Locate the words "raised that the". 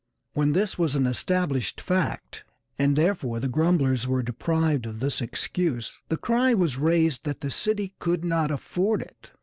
6.79-7.51